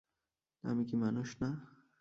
আমি 0.63 0.83
কি 0.85 0.95
মানুষ 0.95 1.29
না। 1.41 1.49